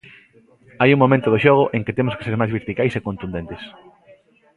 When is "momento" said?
1.03-1.27